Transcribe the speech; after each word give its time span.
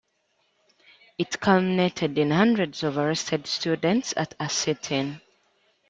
It 1.19 1.39
culminated 1.39 2.17
in 2.17 2.31
hundreds 2.31 2.81
of 2.81 2.97
arrested 2.97 3.45
students 3.45 4.15
at 4.17 4.33
a 4.39 4.49
sit-in. 4.49 5.21